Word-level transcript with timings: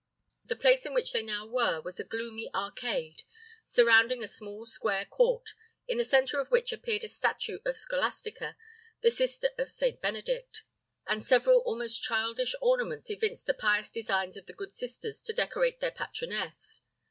The 0.45 0.55
place 0.55 0.83
in 0.87 0.95
which 0.95 1.13
they 1.13 1.21
now 1.21 1.45
were 1.45 1.79
was 1.79 1.99
a 1.99 2.03
gloomy 2.03 2.49
arcade, 2.55 3.21
surrounding 3.63 4.23
a 4.23 4.27
small 4.27 4.65
square 4.65 5.05
court, 5.05 5.51
in 5.87 5.99
the 5.99 6.03
centre 6.03 6.39
of 6.39 6.49
which 6.49 6.73
appeared 6.73 7.03
a 7.03 7.07
statue 7.07 7.59
of 7.65 7.77
Scholastica, 7.77 8.57
the 9.01 9.11
sister 9.11 9.49
of 9.59 9.69
Saint 9.69 10.01
Benedict; 10.01 10.63
and 11.05 11.23
several 11.23 11.59
almost 11.59 12.01
childish 12.01 12.55
ornaments 12.63 13.11
evinced 13.11 13.45
the 13.45 13.53
pious 13.53 13.91
designs 13.91 14.37
of 14.37 14.47
the 14.47 14.53
good 14.53 14.73
sisters 14.73 15.21
to 15.21 15.33
decorate 15.33 15.81
their 15.81 15.91
patroness. 15.91 16.81